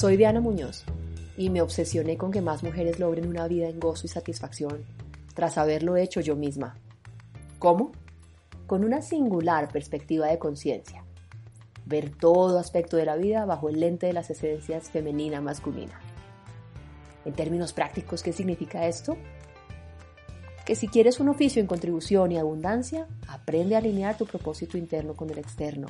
[0.00, 0.84] Soy Diana Muñoz
[1.36, 4.86] y me obsesioné con que más mujeres logren una vida en gozo y satisfacción
[5.34, 6.74] tras haberlo hecho yo misma.
[7.58, 7.92] ¿Cómo?
[8.66, 11.04] Con una singular perspectiva de conciencia.
[11.84, 16.00] Ver todo aspecto de la vida bajo el lente de las esencias femenina-masculina.
[17.26, 19.18] En términos prácticos, ¿qué significa esto?
[20.64, 25.12] Que si quieres un oficio en contribución y abundancia, aprende a alinear tu propósito interno
[25.12, 25.88] con el externo.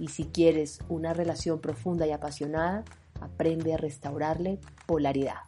[0.00, 2.82] Y si quieres una relación profunda y apasionada,
[3.20, 5.40] aprende a restaurarle polaridad.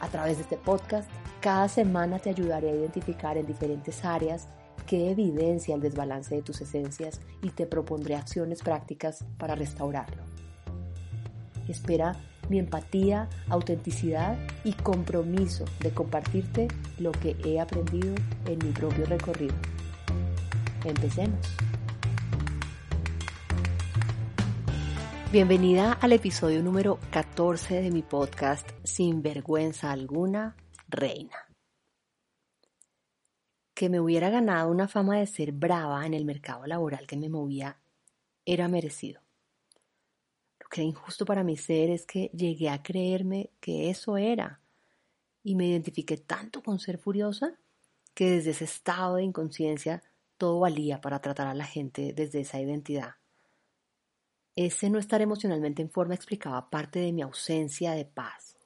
[0.00, 1.08] A través de este podcast,
[1.40, 4.48] cada semana te ayudaré a identificar en diferentes áreas
[4.86, 10.22] qué evidencia el desbalance de tus esencias y te propondré acciones prácticas para restaurarlo.
[11.68, 12.14] Espera
[12.48, 18.14] mi empatía, autenticidad y compromiso de compartirte lo que he aprendido
[18.46, 19.54] en mi propio recorrido.
[20.84, 21.65] Empecemos.
[25.36, 30.56] Bienvenida al episodio número 14 de mi podcast Sin vergüenza alguna,
[30.88, 31.36] Reina.
[33.74, 37.28] Que me hubiera ganado una fama de ser brava en el mercado laboral que me
[37.28, 37.78] movía
[38.46, 39.20] era merecido.
[40.58, 44.62] Lo que era injusto para mi ser es que llegué a creerme que eso era
[45.42, 47.58] y me identifiqué tanto con ser furiosa
[48.14, 50.02] que desde ese estado de inconsciencia
[50.38, 53.16] todo valía para tratar a la gente desde esa identidad
[54.56, 58.56] ese no estar emocionalmente en forma explicaba parte de mi ausencia de paz.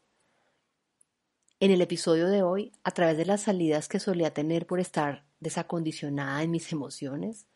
[1.59, 5.25] En el episodio de hoy, a través de las salidas que solía tener por estar
[5.41, 7.47] desacondicionada en mis emociones,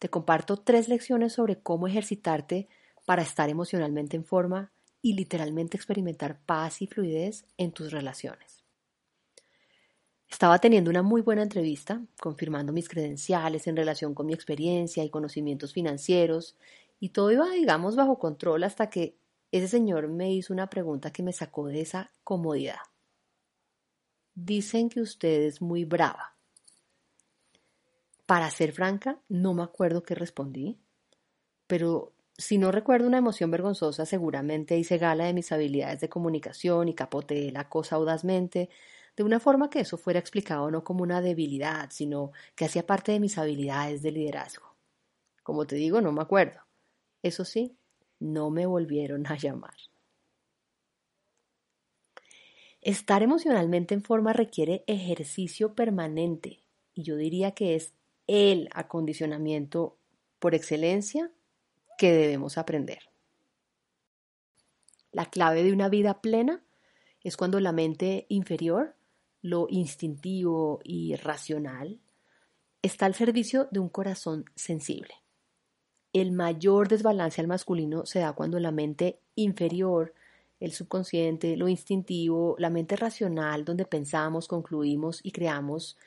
[0.00, 2.68] te comparto tres lecciones sobre cómo ejercitarte
[3.06, 8.64] para estar emocionalmente en forma y literalmente experimentar paz y fluidez en tus relaciones.
[10.28, 15.08] Estaba teniendo una muy buena entrevista, confirmando mis credenciales en relación con mi experiencia y
[15.08, 16.56] conocimientos financieros
[16.98, 19.18] y todo iba, digamos, bajo control hasta que
[19.52, 22.78] ese señor me hizo una pregunta que me sacó de esa comodidad.
[24.34, 26.36] Dicen que usted es muy brava.
[28.26, 30.78] Para ser franca, no me acuerdo qué respondí,
[31.66, 36.88] pero si no recuerdo una emoción vergonzosa, seguramente hice gala de mis habilidades de comunicación
[36.88, 38.68] y capoteé la cosa audazmente,
[39.16, 43.12] de una forma que eso fuera explicado no como una debilidad, sino que hacía parte
[43.12, 44.76] de mis habilidades de liderazgo.
[45.42, 46.65] Como te digo, no me acuerdo.
[47.26, 47.76] Eso sí,
[48.20, 49.74] no me volvieron a llamar.
[52.80, 56.62] Estar emocionalmente en forma requiere ejercicio permanente
[56.94, 57.94] y yo diría que es
[58.28, 59.98] el acondicionamiento
[60.38, 61.32] por excelencia
[61.98, 63.00] que debemos aprender.
[65.10, 66.62] La clave de una vida plena
[67.22, 68.94] es cuando la mente inferior,
[69.42, 71.98] lo instintivo y racional,
[72.82, 75.25] está al servicio de un corazón sensible
[76.20, 80.14] el mayor desbalance al masculino se da cuando la mente inferior,
[80.60, 85.98] el subconsciente, lo instintivo, la mente racional, donde pensamos, concluimos y creamos,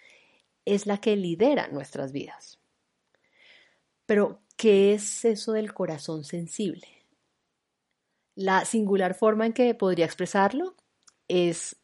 [0.65, 2.59] es la que lidera nuestras vidas.
[4.07, 6.87] Pero, ¿qué es eso del corazón sensible?
[8.33, 10.73] La singular forma en que podría expresarlo
[11.27, 11.75] es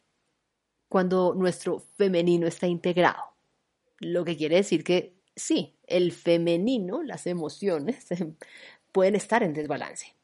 [0.90, 3.36] cuando nuestro femenino está integrado,
[4.00, 8.08] lo que quiere decir que sí, el femenino, las emociones,
[8.92, 10.16] pueden estar en desbalance.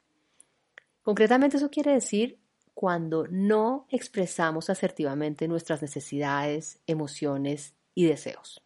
[1.04, 2.40] Concretamente eso quiere decir
[2.74, 8.64] cuando no expresamos asertivamente nuestras necesidades, emociones y deseos.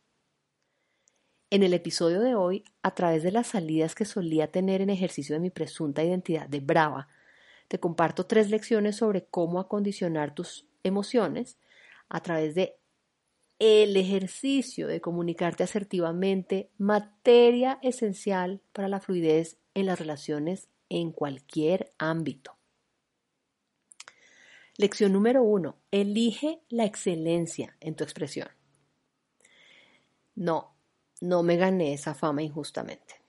[1.49, 5.35] En el episodio de hoy, a través de las salidas que solía tener en ejercicio
[5.35, 7.07] de mi presunta identidad de brava,
[7.67, 11.57] te comparto tres lecciones sobre cómo acondicionar tus emociones
[12.09, 12.77] a través de
[13.59, 21.91] el ejercicio de comunicarte asertivamente, materia esencial para la fluidez en las relaciones en cualquier
[21.97, 22.55] ámbito.
[24.77, 28.49] Lección número uno, elige la excelencia en tu expresión.
[30.35, 30.75] No,
[31.21, 33.21] no me gané esa fama injustamente.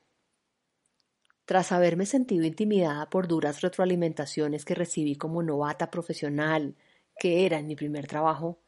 [1.44, 6.74] Tras haberme sentido intimidada por duras retroalimentaciones que recibí como novata profesional,
[7.16, 8.58] que era en mi primer trabajo,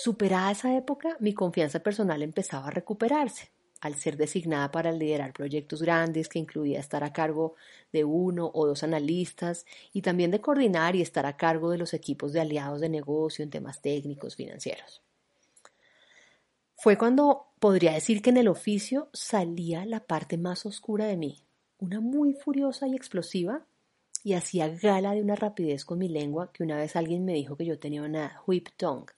[0.00, 3.50] Superada esa época, mi confianza personal empezaba a recuperarse
[3.80, 7.56] al ser designada para liderar proyectos grandes que incluía estar a cargo
[7.92, 11.94] de uno o dos analistas y también de coordinar y estar a cargo de los
[11.94, 15.02] equipos de aliados de negocio en temas técnicos financieros.
[16.76, 21.42] Fue cuando podría decir que en el oficio salía la parte más oscura de mí,
[21.80, 23.66] una muy furiosa y explosiva,
[24.22, 27.56] y hacía gala de una rapidez con mi lengua que una vez alguien me dijo
[27.56, 29.12] que yo tenía una whip tongue,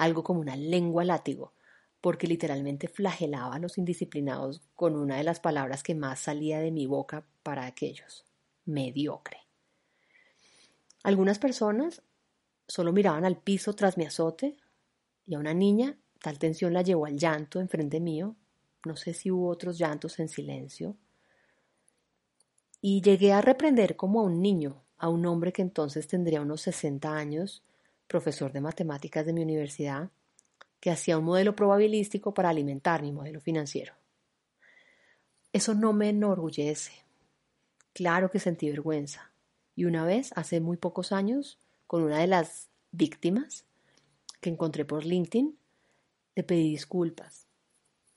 [0.00, 1.52] algo como una lengua látigo,
[2.00, 6.70] porque literalmente flagelaba a los indisciplinados con una de las palabras que más salía de
[6.70, 8.24] mi boca para aquellos,
[8.64, 9.36] mediocre.
[11.02, 12.02] Algunas personas
[12.66, 14.56] solo miraban al piso tras mi azote
[15.26, 18.36] y a una niña tal tensión la llevó al llanto enfrente mío,
[18.86, 20.96] no sé si hubo otros llantos en silencio,
[22.80, 26.62] y llegué a reprender como a un niño, a un hombre que entonces tendría unos
[26.62, 27.62] 60 años,
[28.10, 30.10] profesor de matemáticas de mi universidad,
[30.80, 33.94] que hacía un modelo probabilístico para alimentar mi modelo financiero.
[35.52, 36.90] Eso no me enorgullece.
[37.92, 39.30] Claro que sentí vergüenza.
[39.76, 43.64] Y una vez, hace muy pocos años, con una de las víctimas
[44.40, 45.56] que encontré por LinkedIn,
[46.34, 47.46] le pedí disculpas,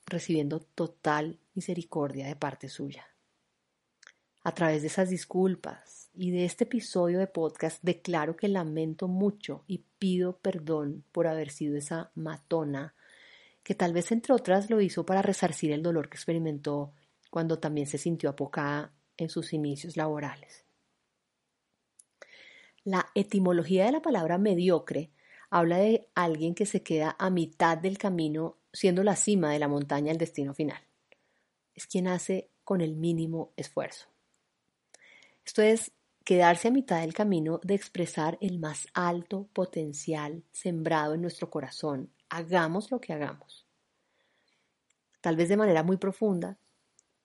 [0.07, 3.12] recibiendo total misericordia de parte suya.
[4.45, 9.63] A través de esas disculpas y de este episodio de podcast declaro que lamento mucho
[9.67, 12.93] y pido perdón por haber sido esa matona
[13.63, 16.91] que tal vez entre otras lo hizo para resarcir el dolor que experimentó
[17.29, 20.65] cuando también se sintió apocada en sus inicios laborales.
[22.83, 25.09] La etimología de la palabra mediocre
[25.49, 29.69] habla de alguien que se queda a mitad del camino siendo la cima de la
[29.69, 30.81] montaña el destino final.
[31.75, 34.12] Es quien hace con el mínimo esfuerzo.
[35.45, 35.91] Esto es
[36.23, 42.11] quedarse a mitad del camino de expresar el más alto potencial sembrado en nuestro corazón,
[42.29, 43.67] hagamos lo que hagamos.
[45.21, 46.57] Tal vez de manera muy profunda,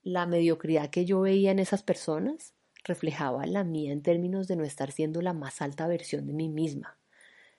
[0.02, 2.54] la mediocridad que yo veía en esas personas
[2.84, 6.48] reflejaba la mía en términos de no estar siendo la más alta versión de mí
[6.48, 6.98] misma.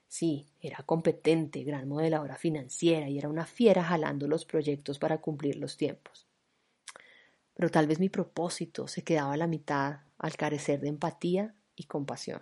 [0.08, 5.58] Sí, era competente, gran modeladora financiera y era una fiera jalando los proyectos para cumplir
[5.58, 6.29] los tiempos.
[7.60, 11.88] Pero tal vez mi propósito se quedaba a la mitad al carecer de empatía y
[11.88, 12.42] compasión.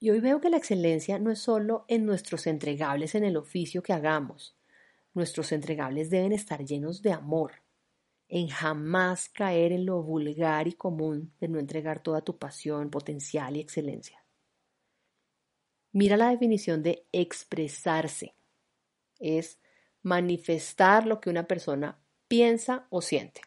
[0.00, 3.84] Y hoy veo que la excelencia no es solo en nuestros entregables en el oficio
[3.84, 4.58] que hagamos.
[5.14, 7.52] Nuestros entregables deben estar llenos de amor,
[8.26, 13.56] en jamás caer en lo vulgar y común de no entregar toda tu pasión, potencial
[13.56, 14.24] y excelencia.
[15.92, 18.34] Mira la definición de expresarse.
[19.20, 19.60] Es
[20.02, 21.96] manifestar lo que una persona
[22.30, 23.40] piensa o siente.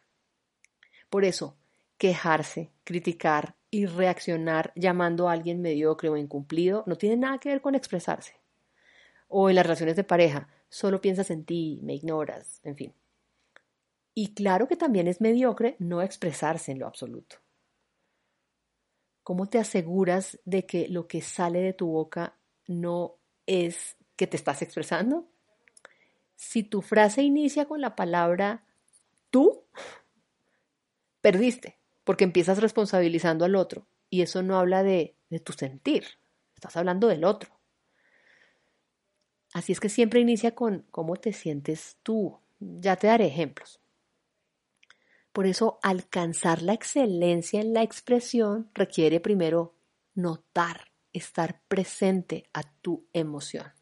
[1.08, 1.56] Por eso,
[1.96, 7.62] quejarse, criticar y reaccionar llamando a alguien mediocre o incumplido no tiene nada que ver
[7.62, 8.34] con expresarse.
[9.26, 12.94] O en las relaciones de pareja, solo piensas en ti, me ignoras, en fin.
[14.12, 17.36] Y claro que también es mediocre no expresarse en lo absoluto.
[19.22, 22.36] ¿Cómo te aseguras de que lo que sale de tu boca
[22.66, 23.16] no
[23.46, 25.26] es que te estás expresando?
[26.36, 28.66] Si tu frase inicia con la palabra
[29.34, 29.64] tú,
[31.20, 36.04] perdiste porque empiezas responsabilizando al otro y eso no habla de, de tu sentir,
[36.54, 37.50] estás hablando del otro.
[39.52, 42.38] Así es que siempre inicia con cómo te sientes tú.
[42.60, 43.80] Ya te daré ejemplos.
[45.32, 49.74] Por eso alcanzar la excelencia en la expresión requiere primero
[50.14, 53.72] notar, estar presente a tu emoción.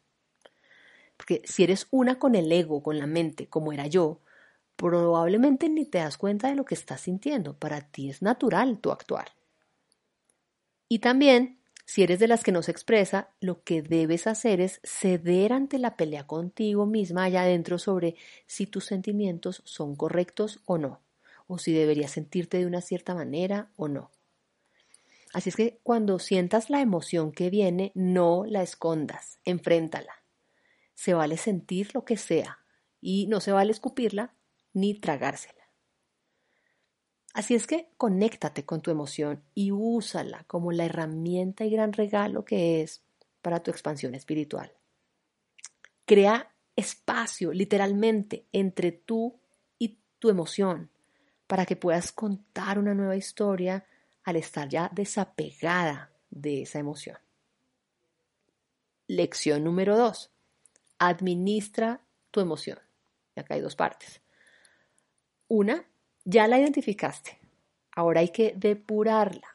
[1.15, 4.22] Porque si eres una con el ego, con la mente, como era yo,
[4.75, 7.57] probablemente ni te das cuenta de lo que estás sintiendo.
[7.57, 9.29] Para ti es natural tu actuar.
[10.87, 14.79] Y también, si eres de las que no se expresa, lo que debes hacer es
[14.83, 18.15] ceder ante la pelea contigo misma allá adentro sobre
[18.45, 21.01] si tus sentimientos son correctos o no,
[21.47, 24.11] o si deberías sentirte de una cierta manera o no.
[25.33, 30.13] Así es que cuando sientas la emoción que viene, no la escondas, enfréntala.
[30.93, 32.59] Se vale sentir lo que sea
[33.01, 34.35] y no se vale escupirla
[34.73, 35.63] ni tragársela.
[37.33, 42.45] Así es que conéctate con tu emoción y úsala como la herramienta y gran regalo
[42.45, 43.03] que es
[43.41, 44.71] para tu expansión espiritual.
[46.05, 49.39] Crea espacio literalmente entre tú
[49.79, 50.91] y tu emoción
[51.47, 53.85] para que puedas contar una nueva historia
[54.23, 57.17] al estar ya desapegada de esa emoción.
[59.07, 60.31] Lección número dos.
[60.97, 62.01] Administra
[62.31, 62.79] tu emoción.
[63.35, 64.22] Y acá hay dos partes.
[65.55, 65.87] Una,
[66.25, 67.37] ya la identificaste.
[67.91, 69.47] Ahora hay que depurarla.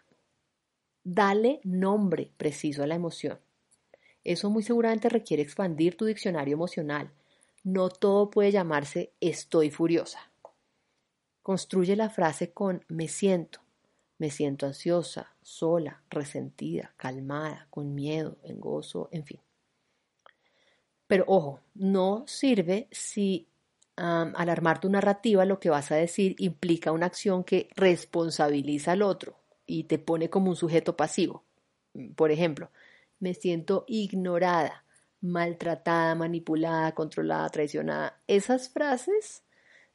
[1.03, 3.41] Dale nombre preciso a la emoción.
[4.23, 7.11] Eso muy seguramente requiere expandir tu diccionario emocional,
[7.65, 10.21] No todo puede llamarse estoy furiosa.
[11.43, 13.59] Construye la frase con me siento.
[14.19, 19.41] Me siento ansiosa, sola, resentida, calmada, con miedo, en gozo, en fin.
[21.09, 23.49] Pero ojo, no sirve si
[23.99, 29.03] al armar tu narrativa lo que vas a decir implica una acción que responsabiliza al
[29.03, 29.37] otro
[29.67, 31.45] y te pone como un sujeto pasivo.
[32.15, 32.71] Por ejemplo,
[33.19, 34.85] me siento ignorada,
[35.21, 38.21] maltratada, manipulada, controlada, traicionada.
[38.27, 39.43] Esas frases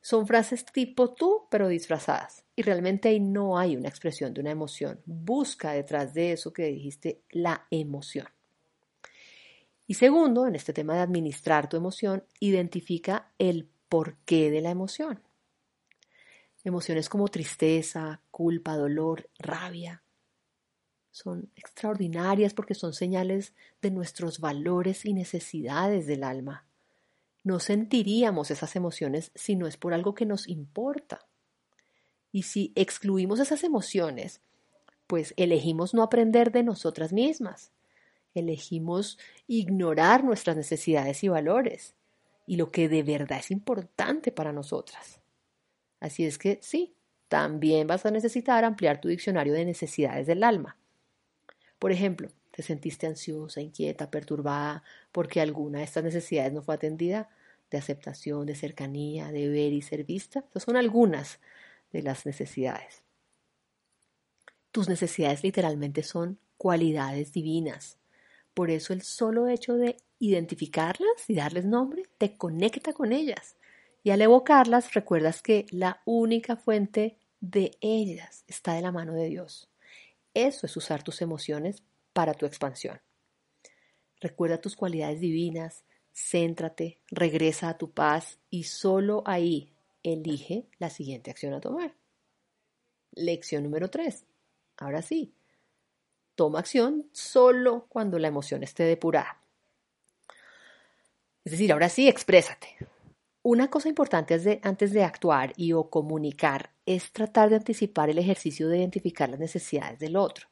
[0.02, 2.44] son frases tipo tú, pero disfrazadas.
[2.56, 5.00] Y realmente ahí no hay una expresión de una emoción.
[5.06, 8.28] Busca detrás de eso que dijiste la emoción.
[9.88, 15.22] Y segundo, en este tema de administrar tu emoción, identifica el porqué de la emoción.
[16.64, 20.02] Emociones como tristeza, culpa, dolor, rabia,
[21.12, 26.66] son extraordinarias porque son señales de nuestros valores y necesidades del alma.
[27.44, 31.28] No sentiríamos esas emociones si no es por algo que nos importa.
[32.32, 34.42] Y si excluimos esas emociones,
[35.06, 37.72] pues elegimos no aprender de nosotras mismas.
[38.34, 41.94] Elegimos ignorar nuestras necesidades y valores
[42.46, 45.22] y lo que de verdad es importante para nosotras.
[46.00, 46.96] Así es que sí,
[47.28, 50.78] también vas a necesitar ampliar tu diccionario de necesidades del alma.
[51.80, 57.30] Por ejemplo, te sentiste ansiosa, inquieta, perturbada porque alguna de estas necesidades no fue atendida,
[57.72, 60.40] de aceptación, de cercanía, de ver y ser vista.
[60.40, 61.40] Estas son algunas
[61.92, 63.02] de las necesidades.
[64.72, 67.98] Tus necesidades literalmente son cualidades divinas.
[68.54, 69.98] Por eso el solo hecho de
[70.28, 73.58] identificarlas y darles nombre te conecta con ellas.
[74.04, 79.28] Y al evocarlas recuerdas que la única fuente de ellas está de la mano de
[79.28, 79.70] Dios.
[80.34, 83.02] Eso es usar tus emociones para tu expansión.
[84.20, 91.32] Recuerda tus cualidades divinas, céntrate, regresa a tu paz y solo ahí elige la siguiente
[91.32, 91.96] acción a tomar.
[93.12, 94.26] Lección número 3.
[94.78, 95.34] Ahora sí,
[96.36, 99.43] toma acción solo cuando la emoción esté depurada.
[101.46, 102.78] Es decir, ahora sí, exprésate.
[103.42, 108.18] Una cosa importante de, antes de actuar y o comunicar es tratar de anticipar el
[108.18, 110.48] ejercicio de identificar las necesidades del otro,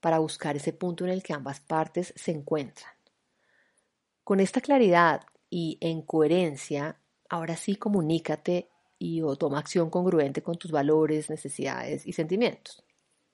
[0.00, 2.92] para buscar ese punto en el que ambas partes se encuentran.
[4.24, 8.68] Con esta claridad y en coherencia, ahora sí comunícate
[8.98, 12.82] y o toma acción congruente con tus valores, necesidades y sentimientos.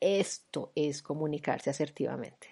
[0.01, 2.49] Esto es comunicarse asertivamente.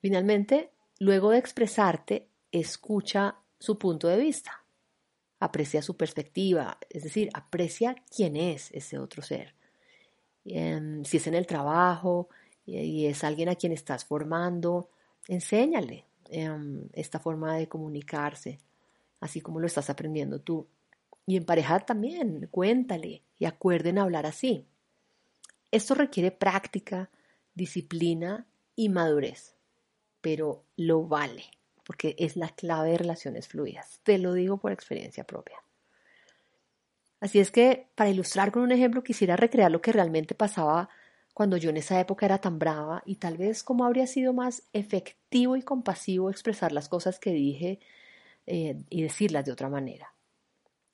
[0.00, 4.64] Finalmente, luego de expresarte, escucha su punto de vista,
[5.40, 9.54] aprecia su perspectiva, es decir, aprecia quién es ese otro ser.
[10.44, 12.28] Em, si es en el trabajo
[12.64, 14.90] y es alguien a quien estás formando,
[15.26, 18.58] enséñale em, esta forma de comunicarse,
[19.20, 20.66] así como lo estás aprendiendo tú.
[21.26, 24.66] Y en pareja también, cuéntale y acuerden hablar así.
[25.70, 27.10] Esto requiere práctica,
[27.54, 29.54] disciplina y madurez,
[30.20, 31.44] pero lo vale,
[31.84, 34.00] porque es la clave de relaciones fluidas.
[34.02, 35.62] Te lo digo por experiencia propia.
[37.20, 40.88] Así es que, para ilustrar con un ejemplo, quisiera recrear lo que realmente pasaba
[41.34, 44.64] cuando yo en esa época era tan brava y tal vez cómo habría sido más
[44.72, 47.78] efectivo y compasivo expresar las cosas que dije
[48.46, 50.14] eh, y decirlas de otra manera.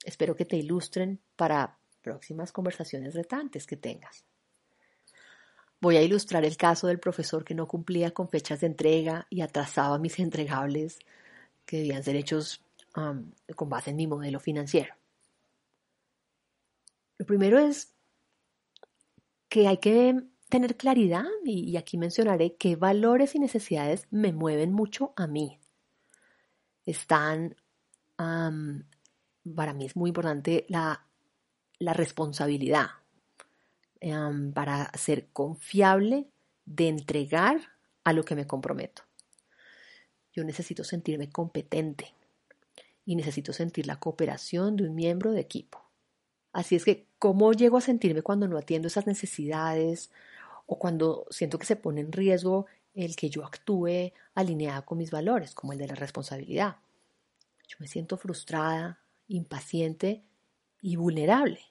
[0.05, 4.23] Espero que te ilustren para próximas conversaciones retantes que tengas.
[5.81, 9.41] Voy a ilustrar el caso del profesor que no cumplía con fechas de entrega y
[9.41, 10.99] atrasaba mis entregables
[11.65, 12.63] que debían ser hechos
[13.55, 14.93] con base en mi modelo financiero.
[17.17, 17.93] Lo primero es
[19.49, 25.13] que hay que tener claridad y, aquí mencionaré qué valores y necesidades me mueven mucho
[25.15, 25.59] a mí.
[26.85, 27.55] Están,
[28.17, 31.05] para mí es muy importante la,
[31.79, 32.87] responsabilidad,
[34.01, 36.29] Em, para ser confiable
[36.65, 37.59] de entregar
[38.05, 39.03] a lo que me comprometo.
[40.31, 42.13] Yo necesito sentirme competente
[43.05, 45.83] y necesito sentir la cooperación de un miembro de equipo.
[46.53, 50.11] Así es que, ¿cómo llego a sentirme cuando no atiendo esas necesidades
[50.65, 55.11] o cuando siento que se pone en riesgo el que yo actúe alineada con mis
[55.11, 56.77] valores, como el de la responsabilidad?
[57.67, 60.23] Yo me siento frustrada, impaciente
[60.81, 61.68] y vulnerable.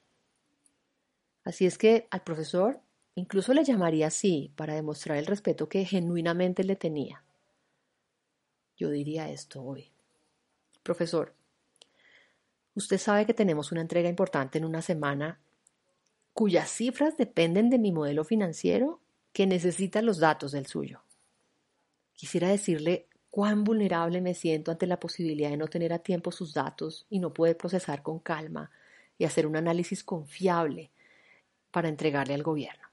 [1.43, 2.81] Así es que al profesor
[3.15, 7.23] incluso le llamaría así para demostrar el respeto que genuinamente le tenía.
[8.77, 9.91] Yo diría esto hoy.
[10.83, 11.33] Profesor,
[12.75, 15.39] usted sabe que tenemos una entrega importante en una semana
[16.33, 19.01] cuyas cifras dependen de mi modelo financiero
[19.33, 21.01] que necesita los datos del suyo.
[22.13, 26.53] Quisiera decirle cuán vulnerable me siento ante la posibilidad de no tener a tiempo sus
[26.53, 28.71] datos y no poder procesar con calma
[29.17, 30.91] y hacer un análisis confiable
[31.71, 32.87] para entregarle al gobierno.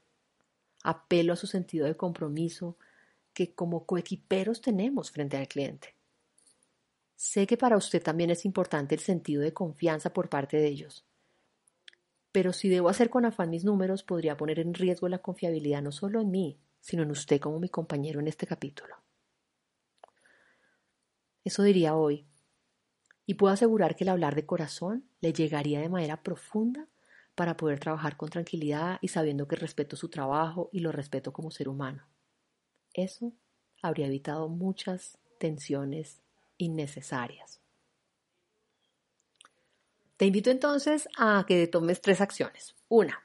[0.83, 2.77] Apelo a su sentido de compromiso
[3.33, 5.95] que como coequiperos tenemos frente al cliente.
[7.15, 11.05] Sé que para usted también es importante el sentido de confianza por parte de ellos.
[12.31, 15.91] Pero si debo hacer con afán mis números, podría poner en riesgo la confiabilidad no
[15.91, 18.95] solo en mí, sino en usted como mi compañero en este capítulo.
[21.43, 22.27] Eso diría hoy.
[23.25, 26.87] Y puedo asegurar que el hablar de corazón le llegaría de manera profunda
[27.37, 31.51] para poder trabajar con tranquilidad y sabiendo que respeto su trabajo y lo respeto como
[31.51, 32.07] ser humano.
[32.95, 33.31] Eso
[33.79, 36.19] habría evitado muchas tensiones
[36.57, 37.61] innecesarias.
[40.17, 42.75] Te invito entonces a que tomes tres acciones.
[42.89, 43.21] Una,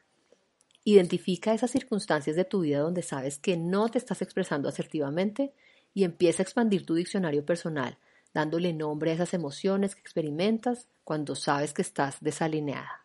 [0.84, 5.54] identifica esas circunstancias de tu vida donde sabes que no te estás expresando asertivamente
[5.94, 7.96] y empieza a expandir tu diccionario personal
[8.34, 13.01] dándole nombre a esas emociones que experimentas cuando sabes que estás desalineada.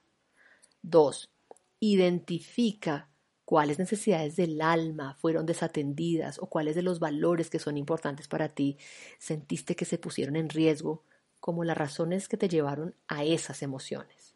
[0.89, 1.29] 2.
[1.79, 3.09] Identifica
[3.45, 8.49] cuáles necesidades del alma fueron desatendidas o cuáles de los valores que son importantes para
[8.49, 8.77] ti
[9.19, 11.03] sentiste que se pusieron en riesgo
[11.39, 14.35] como las razones que te llevaron a esas emociones.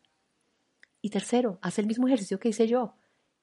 [1.01, 2.93] Y tercero, haz el mismo ejercicio que hice yo.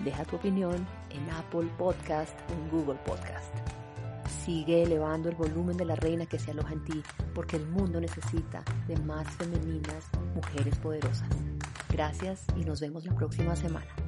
[0.04, 3.54] deja tu opinión en Apple Podcast o en Google Podcast.
[4.44, 7.04] Sigue elevando el volumen de la reina que se aloja en ti,
[7.34, 11.30] porque el mundo necesita de más femeninas mujeres poderosas.
[11.90, 14.05] Gracias y nos vemos la próxima semana.